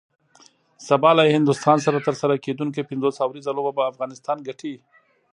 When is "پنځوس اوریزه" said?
2.89-3.51